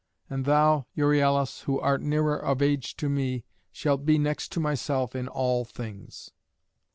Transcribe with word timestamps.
And 0.31 0.45
thou, 0.45 0.87
Euryalus, 0.97 1.61
who 1.65 1.79
art 1.79 2.01
nearer 2.01 2.35
of 2.35 2.63
age 2.63 2.95
to 2.97 3.07
me, 3.07 3.43
shalt 3.71 4.03
be 4.03 4.17
next 4.17 4.51
to 4.53 4.59
myself 4.59 5.15
in 5.15 5.27
all 5.27 5.63
things." 5.63 6.31